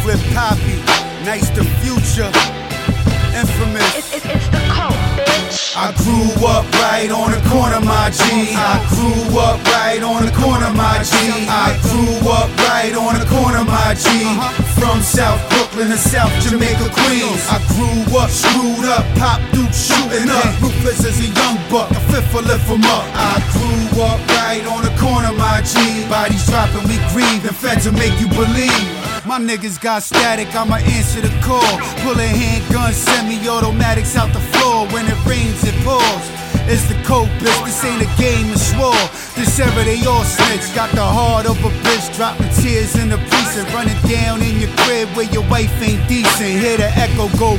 Papi, 0.00 0.80
Nyce 1.24 1.52
Da 1.54 1.62
Future, 1.80 2.30
infamous. 3.36 3.96
It's, 3.96 4.16
it's, 4.16 4.26
it's 4.26 4.48
the 4.48 4.60
cult, 4.72 4.96
bitch. 5.16 5.76
I 5.76 5.92
grew 6.00 6.32
up 6.48 6.64
right 6.80 7.10
on 7.12 7.30
the 7.30 7.40
corner, 7.48 7.80
my 7.80 8.10
G. 8.10 8.56
I 8.56 8.80
grew 8.88 9.38
up 9.38 9.60
right 9.68 10.02
on 10.02 10.24
the 10.24 10.32
corner, 10.32 10.72
my 10.72 11.04
G. 11.04 11.12
I 11.48 11.76
grew 11.84 12.28
up 12.28 12.48
right 12.68 12.94
on 12.96 13.20
the 13.20 13.26
corner, 13.28 13.64
my 13.64 13.94
G. 13.94 14.08
From 14.80 15.00
South 15.02 15.40
Brooklyn 15.50 15.90
to 15.90 15.98
South 15.98 16.32
Jamaica, 16.42 16.88
Queens. 16.92 17.44
I 17.52 17.60
grew 17.76 18.18
up 18.18 18.30
screwed 18.30 18.88
up, 18.88 19.04
pop 19.20 19.40
Duke 19.52 19.72
shooting 19.72 20.28
up. 20.32 20.48
Ruthless 20.60 21.04
as 21.04 21.20
a 21.20 21.28
young 21.28 21.56
buck, 21.70 21.90
a 21.92 22.00
fifth 22.10 22.32
will 22.34 22.42
lift 22.42 22.68
'em 22.68 22.84
up. 22.88 23.04
I 23.14 23.38
grew 23.52 24.02
up 24.02 24.20
right 24.40 24.64
on 24.66 24.82
the 24.82 24.94
corner, 24.98 25.32
my 25.32 25.60
G. 25.62 26.04
Bodies 26.08 26.44
dropping, 26.48 26.88
we 26.88 26.96
grieve, 27.12 27.44
and 27.44 27.56
feds 27.56 27.86
will 27.86 27.94
make 27.94 28.18
you 28.18 28.28
believe. 28.28 29.11
My 29.32 29.40
niggas 29.40 29.80
got 29.80 30.02
static, 30.02 30.54
I'ma 30.54 30.76
answer 30.76 31.22
the 31.22 31.32
call. 31.40 31.64
Pulling 32.04 32.36
handguns, 32.36 33.00
semi-automatics 33.00 34.14
out 34.14 34.28
the 34.28 34.44
floor. 34.52 34.84
When 34.92 35.08
it 35.08 35.16
rains, 35.24 35.64
it 35.64 35.72
pours. 35.80 36.24
It's 36.68 36.84
the 36.84 37.00
cold 37.08 37.32
bitch. 37.40 37.64
This 37.64 37.82
ain't 37.82 38.04
a 38.04 38.10
game, 38.20 38.52
of 38.52 38.60
war. 38.76 38.92
This 39.32 39.56
era, 39.56 39.72
they 39.88 40.04
all 40.04 40.22
snitch. 40.28 40.68
Got 40.76 40.92
the 40.92 41.00
heart 41.00 41.46
of 41.46 41.56
a 41.64 41.72
bitch, 41.80 42.14
dropping 42.14 42.52
tears 42.60 42.94
in 43.00 43.08
the 43.08 43.16
precinct. 43.32 43.72
Running 43.72 43.96
down 44.04 44.42
in 44.44 44.60
your 44.60 44.68
crib 44.84 45.08
where 45.16 45.32
your 45.32 45.48
wife 45.48 45.72
ain't 45.80 46.06
decent. 46.12 46.60
Hear 46.60 46.76
the 46.76 46.92
echo 46.92 47.32
go 47.40 47.56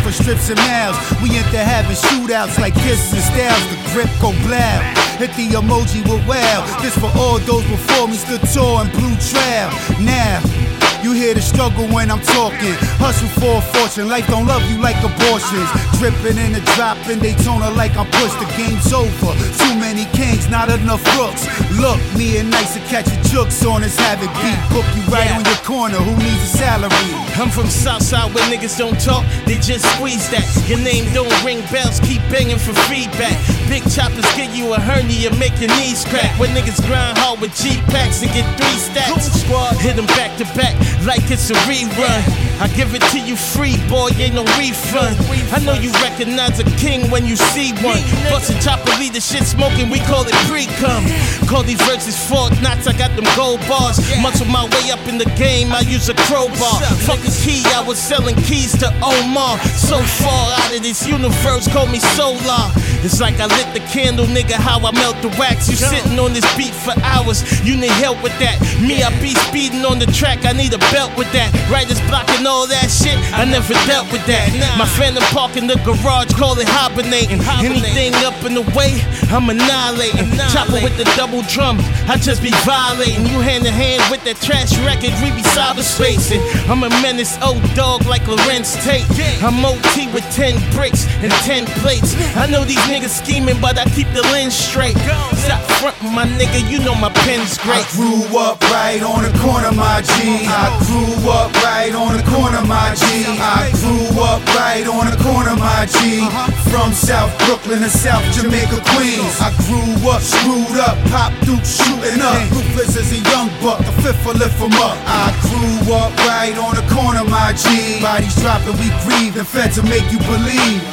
for 0.00 0.10
strips 0.10 0.48
and 0.48 0.56
miles. 0.56 0.96
We 1.20 1.36
into 1.36 1.60
having 1.60 2.00
shootouts 2.00 2.56
like 2.56 2.72
kisses 2.80 3.12
and 3.12 3.24
styles. 3.28 3.60
The 3.68 3.76
grip 3.92 4.08
go 4.24 4.32
blow. 4.48 4.80
Hit 5.20 5.36
the 5.36 5.52
emoji 5.52 6.00
with 6.08 6.24
wow. 6.24 6.64
This 6.80 6.96
for 6.96 7.12
all 7.20 7.38
those 7.44 7.68
before 7.68 8.08
me 8.08 8.16
stood 8.16 8.40
tall 8.56 8.80
in 8.80 8.88
blue 8.96 9.12
trail. 9.20 9.68
Now. 10.00 10.61
You 11.02 11.12
hear 11.12 11.34
the 11.34 11.42
struggle 11.42 11.86
when 11.88 12.10
I'm 12.10 12.20
talking. 12.22 12.74
Hustle 13.02 13.26
for 13.42 13.58
a 13.58 13.64
fortune. 13.74 14.08
Life 14.08 14.26
don't 14.28 14.46
love 14.46 14.62
you 14.70 14.78
like 14.80 14.96
abortions. 15.02 15.66
Dripping 15.98 16.38
in 16.38 16.52
the 16.52 16.62
drop 16.78 16.96
in 17.10 17.18
Daytona 17.18 17.70
like 17.70 17.96
I'm 17.96 18.06
pushed. 18.22 18.38
The 18.38 18.46
game's 18.56 18.92
over. 18.92 19.34
Too 19.58 19.74
many 19.82 20.06
kings, 20.14 20.48
not 20.48 20.70
enough 20.70 21.02
rooks. 21.18 21.42
Look, 21.74 21.98
me 22.14 22.38
and 22.38 22.52
Nyce 22.52 22.74
to 22.74 22.80
catch 22.86 23.10
a 23.10 23.18
jukes 23.28 23.64
on 23.66 23.82
this 23.82 23.98
Havoc 23.98 24.30
beat. 24.42 24.60
Book 24.70 24.86
you 24.94 25.02
right 25.10 25.26
Yeah. 25.26 25.38
on 25.38 25.44
your 25.44 25.58
corner. 25.66 25.98
Who 25.98 26.14
needs 26.22 26.42
a 26.42 26.58
salary? 26.58 27.10
I'm 27.34 27.50
from 27.50 27.66
Southside 27.68 28.32
where 28.34 28.44
niggas 28.46 28.78
don't 28.78 28.98
talk, 29.00 29.24
they 29.46 29.56
just 29.56 29.84
squeeze 29.96 30.28
that. 30.30 30.44
Your 30.68 30.78
name 30.78 31.10
don't 31.14 31.32
ring 31.42 31.62
bells, 31.72 31.98
keep 32.00 32.20
banging 32.30 32.58
for 32.58 32.74
feedback. 32.86 33.34
Big 33.68 33.82
choppers 33.90 34.28
get 34.36 34.54
you 34.54 34.74
a 34.74 34.78
hernia, 34.78 35.32
make 35.40 35.58
your 35.58 35.70
knees 35.80 36.04
crack. 36.04 36.30
When 36.38 36.50
niggas 36.50 36.84
grind 36.86 37.18
hard 37.18 37.40
with 37.40 37.56
G 37.56 37.80
packs 37.88 38.22
and 38.22 38.30
get 38.32 38.44
three 38.60 38.78
stacks. 38.78 39.32
Squad 39.42 39.74
hit 39.80 39.96
them 39.96 40.06
back 40.14 40.36
to 40.38 40.44
back 40.54 40.76
like 41.04 41.30
it's 41.30 41.50
a 41.50 41.54
rerun. 41.66 42.51
I 42.62 42.68
give 42.68 42.94
it 42.94 43.02
to 43.10 43.18
you 43.18 43.34
free, 43.34 43.74
boy, 43.90 44.14
ain't 44.22 44.38
no 44.38 44.44
refund. 44.54 45.18
I 45.50 45.58
know 45.66 45.74
you 45.74 45.90
recognize 45.98 46.60
a 46.60 46.64
king 46.78 47.10
when 47.10 47.26
you 47.26 47.34
see 47.34 47.72
one. 47.82 47.98
Bustin' 48.30 48.60
chopper 48.62 48.94
lead 49.02 49.14
the 49.14 49.20
shit 49.20 49.42
smoking, 49.42 49.90
we 49.90 49.98
call 49.98 50.22
it 50.22 50.34
pre-cum. 50.46 51.02
Call 51.50 51.64
these 51.64 51.82
verses 51.82 52.14
Fort 52.14 52.54
Knox, 52.62 52.86
I 52.86 52.94
got 52.96 53.16
them 53.18 53.26
gold 53.34 53.58
bars. 53.66 53.98
Muscle 54.22 54.46
my 54.46 54.62
way 54.78 54.94
up 54.94 55.02
in 55.08 55.18
the 55.18 55.26
game, 55.34 55.72
I 55.72 55.80
use 55.80 56.08
a 56.08 56.14
crowbar. 56.30 56.78
Fuck 57.02 57.18
a 57.26 57.32
key, 57.42 57.66
I 57.74 57.82
was 57.82 57.98
selling 57.98 58.36
keys 58.46 58.78
to 58.78 58.94
Omar. 59.02 59.58
So 59.74 59.98
far 60.22 60.54
out 60.62 60.70
of 60.70 60.82
this 60.86 61.04
universe, 61.04 61.66
call 61.66 61.88
me 61.88 61.98
solar. 62.14 62.70
It's 63.02 63.18
like 63.18 63.40
I 63.40 63.50
lit 63.50 63.74
the 63.74 63.82
candle, 63.90 64.26
nigga, 64.26 64.54
how 64.54 64.78
I 64.78 64.92
melt 64.92 65.18
the 65.18 65.34
wax. 65.34 65.68
You 65.68 65.74
sitting 65.74 66.16
on 66.20 66.32
this 66.32 66.46
beat 66.56 66.70
for 66.70 66.94
hours, 67.02 67.42
you 67.66 67.74
need 67.74 67.90
help 67.98 68.22
with 68.22 68.38
that. 68.38 68.62
Me, 68.78 69.02
I 69.02 69.10
be 69.18 69.34
speeding 69.50 69.84
on 69.84 69.98
the 69.98 70.06
track, 70.06 70.44
I 70.44 70.52
need 70.52 70.72
a 70.72 70.78
belt 70.94 71.10
with 71.18 71.26
that. 71.32 71.50
Writers 71.66 71.98
blocking 72.06 72.46
all 72.46 72.51
that 72.68 72.88
shit, 72.92 73.16
I 73.32 73.44
never 73.44 73.74
dealt 73.88 74.12
with 74.12 74.24
that. 74.26 74.52
My 74.76 74.84
phantom 74.84 75.24
park 75.32 75.56
in 75.56 75.66
the 75.66 75.76
garage, 75.82 76.32
call 76.36 76.58
it 76.58 76.68
hibernating. 76.68 77.40
Anything 77.64 78.12
up 78.24 78.36
in 78.44 78.54
the 78.54 78.66
way, 78.76 79.00
I'm 79.32 79.48
annihilating. 79.48 80.28
Chopper 80.52 80.80
with 80.84 80.96
the 80.96 81.08
double 81.16 81.42
drum, 81.48 81.80
I 82.06 82.16
just 82.20 82.42
be 82.42 82.52
violating. 82.64 83.24
You 83.26 83.40
hand 83.40 83.64
in 83.66 83.72
hand 83.72 84.04
with 84.10 84.22
that 84.24 84.36
trash 84.44 84.76
record, 84.84 85.12
we 85.24 85.32
be 85.32 85.44
cyberspacing. 85.56 86.40
I'm 86.68 86.84
a 86.84 86.90
menace, 87.00 87.40
old 87.42 87.62
dog 87.74 88.04
like 88.06 88.28
Larenz 88.28 88.76
Tate. 88.84 89.08
I'm 89.42 89.64
OT 89.64 90.12
with 90.12 90.24
10 90.36 90.60
bricks 90.76 91.08
and 91.24 91.32
10 91.48 91.66
plates. 91.80 92.14
I 92.36 92.46
know 92.46 92.64
these 92.64 92.82
niggas 92.86 93.16
scheming, 93.24 93.60
but 93.60 93.78
I 93.78 93.84
keep 93.96 94.08
the 94.12 94.22
lens 94.32 94.54
straight. 94.54 94.96
Stop 95.42 95.58
frontin', 95.82 96.14
my 96.14 96.22
nigga, 96.38 96.62
you 96.70 96.78
know 96.86 96.94
my 96.94 97.10
pen's 97.26 97.58
great. 97.58 97.82
I 97.82 97.90
grew 97.98 98.38
up 98.38 98.62
right 98.70 99.02
on 99.02 99.26
the 99.26 99.34
corner, 99.42 99.72
my 99.74 99.98
G. 99.98 100.46
I 100.46 100.70
grew 100.86 101.30
up 101.30 101.50
right 101.66 101.90
on 101.90 102.14
the 102.16 102.22
corner, 102.30 102.62
my 102.62 102.94
G. 102.94 103.26
I 103.42 103.66
grew 103.82 104.22
up 104.22 104.38
right 104.54 104.86
on 104.86 105.10
the 105.10 105.18
corner, 105.18 105.56
my 105.58 105.82
G. 105.90 106.22
Uh-huh. 106.22 106.46
From 106.70 106.92
South 106.94 107.34
Brooklyn 107.42 107.82
to 107.82 107.90
South 107.90 108.22
Jamaica, 108.30 108.78
Queens. 108.94 109.34
I 109.42 109.50
grew 109.66 109.90
up 110.14 110.22
screwed 110.22 110.78
up, 110.78 110.94
pop 111.10 111.34
Duke 111.42 111.66
shooting 111.66 112.22
up. 112.22 112.38
Ruthless 112.54 112.94
as 112.94 113.10
a 113.10 113.18
young 113.34 113.50
buck, 113.58 113.82
a 113.82 113.92
fifth 113.98 114.22
will 114.24 114.38
lift 114.38 114.62
'em 114.62 114.78
up. 114.78 114.94
I 115.10 115.34
grew 115.42 115.90
up 115.90 116.14
right 116.30 116.54
on 116.54 116.78
the 116.78 116.86
corner, 116.86 117.24
my 117.26 117.50
G. 117.58 117.98
Bodies 117.98 118.36
dropping, 118.38 118.78
we 118.78 118.94
grieve, 119.02 119.34
and 119.36 119.48
feds 119.48 119.74
will 119.74 119.90
make 119.90 120.06
you 120.12 120.18
believe. 120.22 120.86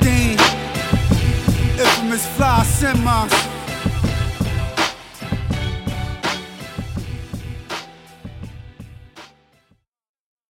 Dean, 0.00 0.36
infamous 1.78 2.26
fly 2.36 2.64
semis. 2.64 3.57